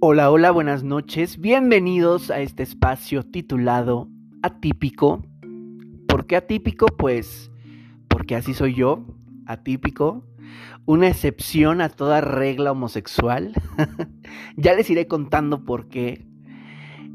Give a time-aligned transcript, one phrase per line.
[0.00, 1.40] Hola, hola, buenas noches.
[1.40, 4.08] Bienvenidos a este espacio titulado
[4.44, 5.26] Atípico.
[6.06, 6.86] ¿Por qué atípico?
[6.86, 7.50] Pues
[8.06, 9.04] porque así soy yo,
[9.44, 10.24] atípico.
[10.86, 13.52] Una excepción a toda regla homosexual.
[14.56, 16.24] ya les iré contando por qué.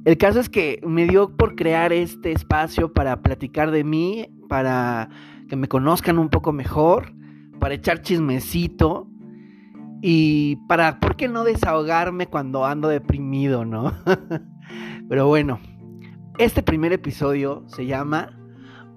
[0.03, 5.07] El caso es que me dio por crear este espacio para platicar de mí, para
[5.47, 7.13] que me conozcan un poco mejor,
[7.61, 9.07] para echar chismecito
[10.05, 13.93] y para, ¿por qué no desahogarme cuando ando deprimido, no?
[15.07, 15.61] Pero bueno,
[16.37, 18.37] este primer episodio se llama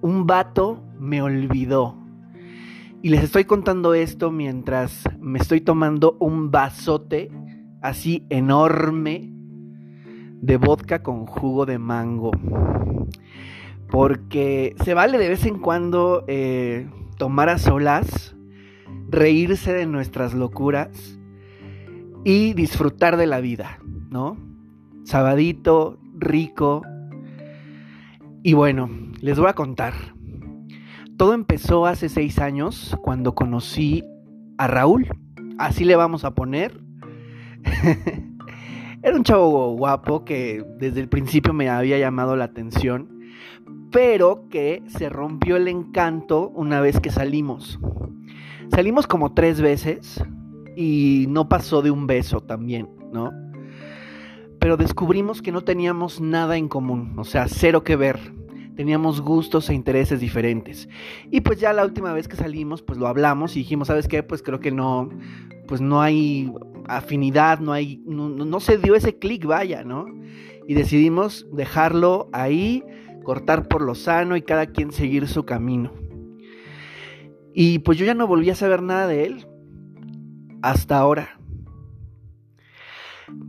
[0.01, 1.97] Un vato me olvidó.
[3.01, 7.31] Y les estoy contando esto mientras me estoy tomando un vasote
[7.81, 9.31] así enorme
[10.41, 12.31] de vodka con jugo de mango.
[13.89, 18.36] Porque se vale de vez en cuando eh, tomar a solas
[19.09, 21.17] reírse de nuestras locuras
[22.23, 24.37] y disfrutar de la vida, ¿no?
[25.03, 26.81] Sabadito, rico.
[28.43, 28.89] Y bueno,
[29.21, 29.93] les voy a contar.
[31.17, 34.03] Todo empezó hace seis años cuando conocí
[34.57, 35.07] a Raúl.
[35.57, 36.79] Así le vamos a poner.
[39.03, 43.19] Era un chavo guapo que desde el principio me había llamado la atención,
[43.91, 47.79] pero que se rompió el encanto una vez que salimos.
[48.71, 50.23] Salimos como tres veces
[50.75, 53.31] y no pasó de un beso también, ¿no?
[54.59, 58.19] Pero descubrimos que no teníamos nada en común, o sea, cero que ver.
[58.75, 60.87] Teníamos gustos e intereses diferentes.
[61.31, 64.21] Y pues ya la última vez que salimos, pues lo hablamos y dijimos, ¿sabes qué?
[64.21, 65.09] Pues creo que no,
[65.67, 66.51] pues no hay
[66.87, 70.05] afinidad, no hay, no, no se dio ese clic, vaya, ¿no?
[70.67, 72.83] Y decidimos dejarlo ahí,
[73.23, 75.91] cortar por lo sano y cada quien seguir su camino.
[77.59, 79.47] Y pues yo ya no volví a saber nada de él.
[80.61, 81.39] Hasta ahora.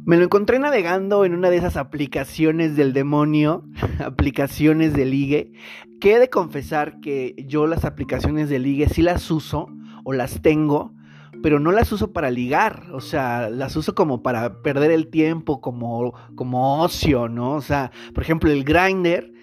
[0.07, 3.65] Me lo encontré navegando en una de esas aplicaciones del demonio,
[4.03, 5.53] aplicaciones de ligue,
[6.01, 9.69] que he de confesar que yo las aplicaciones de ligue sí las uso
[10.05, 10.95] o las tengo,
[11.43, 15.61] pero no las uso para ligar, o sea, las uso como para perder el tiempo,
[15.61, 17.53] como, como ocio, ¿no?
[17.53, 19.35] O sea, por ejemplo, el grinder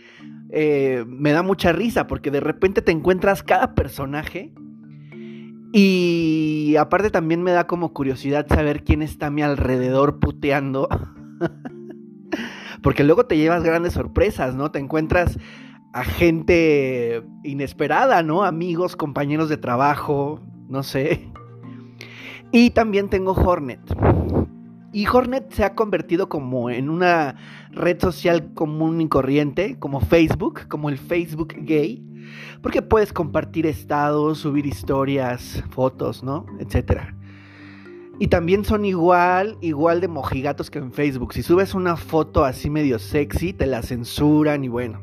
[0.50, 4.54] eh, me da mucha risa porque de repente te encuentras cada personaje
[5.74, 10.88] y aparte también me da como curiosidad saber quién está a mi alrededor puteando.
[12.82, 14.72] porque luego te llevas grandes sorpresas, ¿no?
[14.72, 15.38] Te encuentras
[15.92, 18.44] a gente inesperada, ¿no?
[18.44, 21.30] Amigos, compañeros de trabajo, no sé.
[22.52, 23.82] Y también tengo Hornet.
[24.96, 27.36] Y Hornet se ha convertido como en una
[27.72, 32.02] red social común y corriente, como Facebook, como el Facebook gay,
[32.62, 36.46] porque puedes compartir estados, subir historias, fotos, ¿no?
[36.62, 37.14] Etcétera.
[38.20, 41.34] Y también son igual, igual de mojigatos que en Facebook.
[41.34, 45.02] Si subes una foto así medio sexy, te la censuran y bueno.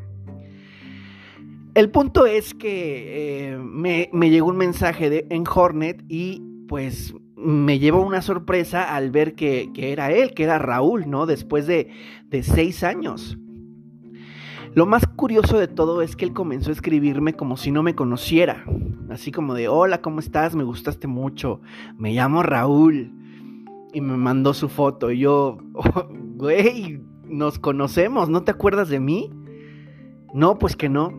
[1.74, 7.78] El punto es que eh, me, llegó un mensaje de, en Hornet y pues me
[7.78, 11.26] llevó una sorpresa al ver que, era él, que era Raúl, ¿no?
[11.26, 11.90] Después de,
[12.28, 13.38] de seis años.
[14.74, 17.94] Lo más curioso de todo es que él comenzó a escribirme como si no me
[17.94, 18.64] conociera.
[19.10, 20.54] Así como de, hola, ¿cómo estás?
[20.54, 21.60] Me gustaste mucho.
[21.98, 23.12] Me llamo Raúl.
[23.92, 25.10] Y me mandó su foto.
[25.10, 25.58] Y yo,
[26.36, 29.30] güey, nos conocemos, ¿no te acuerdas de mí?
[30.32, 31.12] No, pues que no.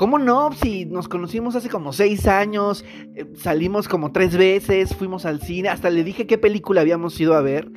[0.00, 0.50] ¿Cómo no?
[0.52, 5.68] Si nos conocimos hace como seis años, eh, salimos como tres veces, fuimos al cine,
[5.68, 7.70] hasta le dije qué película habíamos ido a ver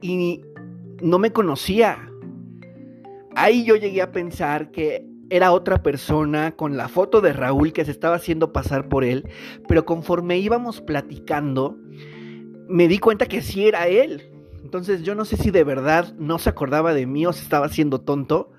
[0.00, 0.44] y
[1.02, 2.12] no me conocía.
[3.34, 7.84] Ahí yo llegué a pensar que era otra persona con la foto de Raúl que
[7.84, 9.28] se estaba haciendo pasar por él,
[9.66, 11.76] pero conforme íbamos platicando,
[12.68, 14.30] me di cuenta que sí era él.
[14.62, 17.66] Entonces yo no sé si de verdad no se acordaba de mí o se estaba
[17.66, 18.52] haciendo tonto,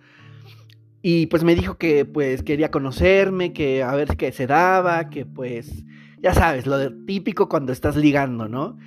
[1.02, 5.26] y pues me dijo que pues quería conocerme, que a ver qué se daba, que
[5.26, 5.84] pues
[6.22, 8.78] ya sabes, lo típico cuando estás ligando, ¿no?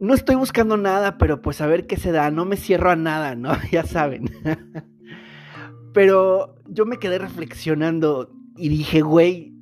[0.00, 2.96] No estoy buscando nada, pero pues a ver qué se da, no me cierro a
[2.96, 3.52] nada, ¿no?
[3.70, 4.24] ya saben.
[5.94, 9.54] pero yo me quedé reflexionando y dije, güey,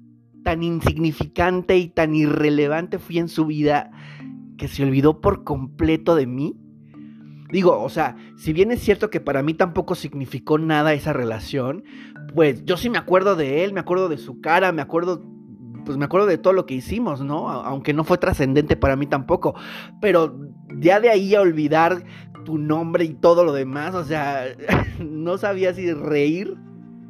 [0.42, 3.90] tan insignificante y tan irrelevante fui en su vida
[4.56, 6.56] que se olvidó por completo de mí.
[7.52, 11.84] Digo, o sea, si bien es cierto que para mí tampoco significó nada esa relación,
[12.34, 15.22] pues yo sí me acuerdo de él, me acuerdo de su cara, me acuerdo,
[15.84, 17.50] pues me acuerdo de todo lo que hicimos, ¿no?
[17.50, 19.54] Aunque no fue trascendente para mí tampoco.
[20.00, 20.34] Pero
[20.78, 22.04] ya de ahí a olvidar
[22.46, 24.44] tu nombre y todo lo demás, o sea,
[24.98, 26.56] no sabía si reír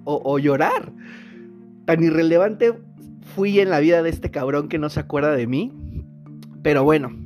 [0.03, 0.93] o, o llorar.
[1.87, 2.83] Tan irrelevante
[3.37, 5.73] fui en la vida de este cabrón que no se acuerda de mí.
[6.65, 7.22] Pero bueno,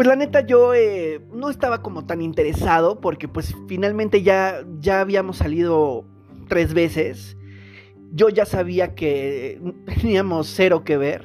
[0.00, 5.02] pues la neta yo eh, no estaba como tan interesado porque pues finalmente ya, ya
[5.02, 6.06] habíamos salido
[6.48, 7.36] tres veces.
[8.10, 9.60] Yo ya sabía que
[10.00, 11.22] teníamos cero que ver.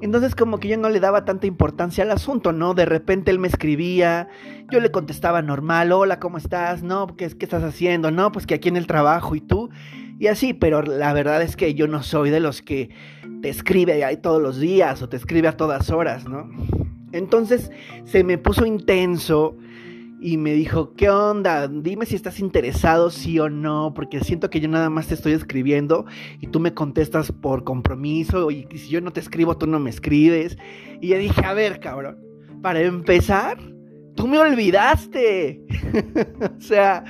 [0.00, 2.74] Entonces como que yo no le daba tanta importancia al asunto, ¿no?
[2.74, 4.28] De repente él me escribía,
[4.70, 6.84] yo le contestaba normal, hola, ¿cómo estás?
[6.84, 8.12] No, ¿qué, qué estás haciendo?
[8.12, 9.68] No, pues que aquí en el trabajo y tú.
[10.22, 12.90] Y así, pero la verdad es que yo no soy de los que
[13.40, 16.48] te escribe ahí todos los días o te escribe a todas horas, ¿no?
[17.10, 17.72] Entonces
[18.04, 19.56] se me puso intenso
[20.20, 21.66] y me dijo, ¿qué onda?
[21.66, 25.32] Dime si estás interesado, sí o no, porque siento que yo nada más te estoy
[25.32, 26.06] escribiendo
[26.40, 29.90] y tú me contestas por compromiso y si yo no te escribo, tú no me
[29.90, 30.56] escribes.
[31.00, 32.16] Y yo dije, a ver, cabrón,
[32.62, 33.58] para empezar,
[34.14, 35.66] tú me olvidaste.
[36.58, 37.02] o sea,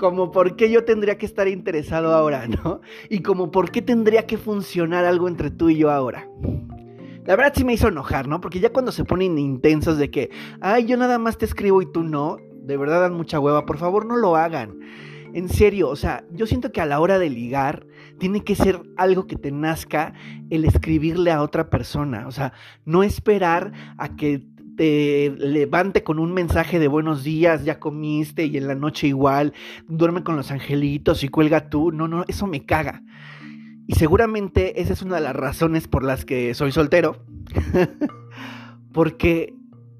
[0.00, 2.80] como por qué yo tendría que estar interesado ahora, ¿no?
[3.10, 6.26] Y como por qué tendría que funcionar algo entre tú y yo ahora.
[7.26, 8.40] La verdad sí me hizo enojar, ¿no?
[8.40, 10.30] Porque ya cuando se ponen intensos de que,
[10.62, 13.76] ay, yo nada más te escribo y tú no, de verdad dan mucha hueva, por
[13.76, 14.80] favor no lo hagan.
[15.34, 17.86] En serio, o sea, yo siento que a la hora de ligar
[18.18, 20.14] tiene que ser algo que te nazca
[20.48, 22.52] el escribirle a otra persona, o sea,
[22.84, 24.46] no esperar a que
[24.80, 29.52] te levante con un mensaje de buenos días, ya comiste y en la noche igual,
[29.88, 33.02] duerme con los angelitos y cuelga tú, no, no, eso me caga.
[33.86, 37.26] Y seguramente esa es una de las razones por las que soy soltero.
[38.94, 39.54] Porque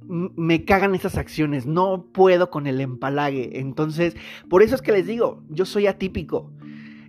[0.09, 3.61] me cagan esas acciones, no puedo con el empalague.
[3.61, 4.17] Entonces,
[4.49, 6.50] por eso es que les digo, yo soy atípico.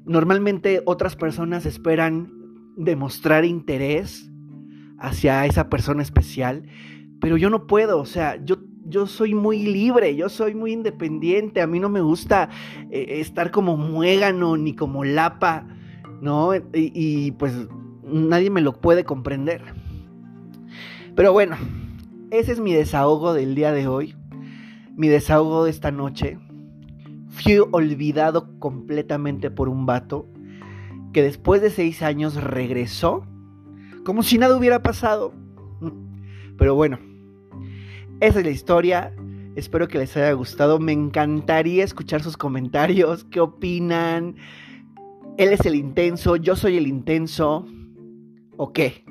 [0.04, 2.34] Normalmente otras personas esperan
[2.76, 4.30] demostrar interés
[5.00, 6.64] hacia esa persona especial,
[7.22, 11.62] pero yo no puedo, o sea, yo, yo soy muy libre, yo soy muy independiente,
[11.62, 12.50] a mí no me gusta
[12.90, 15.66] eh, estar como muégano ni como lapa
[16.22, 16.52] ¿no?
[16.74, 17.68] Y, pues
[18.04, 19.62] nadie me lo puede comprender.
[21.16, 21.58] Pero bueno,
[22.30, 24.16] ese es mi desahogo del día de hoy,
[24.96, 26.38] mi desahogo de esta noche.
[27.30, 30.28] Fui olvidado completamente por un vato
[31.12, 33.26] que después de seis años regresó
[34.06, 35.34] como si nada hubiera pasado.
[36.58, 37.00] Pero bueno,
[38.22, 39.14] esa es la historia.
[39.56, 40.80] Espero que les haya gustado.
[40.80, 43.26] Me encantaría escuchar sus comentarios.
[43.26, 44.36] ¿Qué opinan?
[45.38, 47.66] Él es el intenso, yo soy el intenso.
[48.58, 49.04] ¿O qué?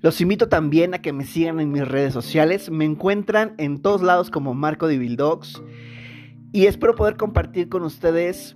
[0.00, 2.70] Los invito también a que me sigan en mis redes sociales.
[2.70, 5.62] Me encuentran en todos lados como Marco de Bildogs.
[6.50, 8.54] Y espero poder compartir con ustedes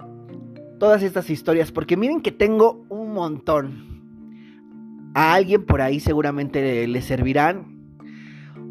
[0.81, 1.72] todas estas historias.
[1.72, 5.12] Porque miren que tengo un montón.
[5.14, 7.71] A alguien por ahí seguramente le servirán.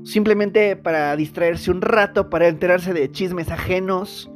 [0.04, 4.30] Simplemente para distraerse un rato, para enterarse de chismes ajenos.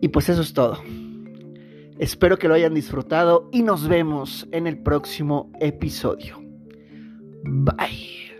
[0.00, 0.82] Y pues eso es todo.
[1.98, 6.42] Espero que lo hayan disfrutado y nos vemos en el próximo episodio.
[7.44, 8.31] Bye.